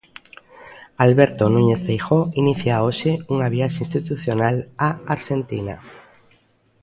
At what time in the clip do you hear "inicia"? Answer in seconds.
2.41-2.83